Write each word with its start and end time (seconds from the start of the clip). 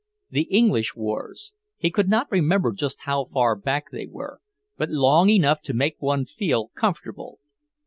The 0.31 0.47
English 0.49 0.95
wars; 0.95 1.53
he 1.77 1.91
could 1.91 2.09
not 2.09 2.31
remember 2.31 2.73
just 2.73 3.01
how 3.01 3.25
far 3.25 3.55
back 3.55 3.91
they 3.91 4.07
were, 4.07 4.41
but 4.75 4.89
long 4.89 5.29
enough 5.29 5.61
to 5.65 5.75
make 5.75 5.97
one 5.99 6.25
feel 6.25 6.69
comfortable. 6.69 7.37